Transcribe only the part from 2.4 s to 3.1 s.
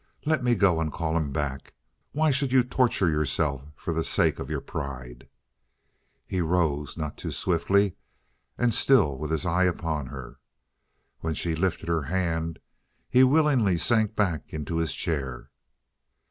you torture